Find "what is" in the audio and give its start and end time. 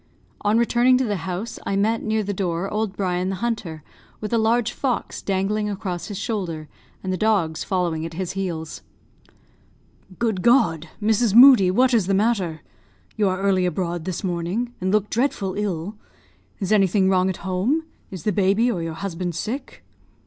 11.69-12.07